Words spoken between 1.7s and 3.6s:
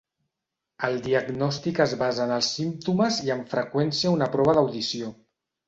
es basa en els símptomes i amb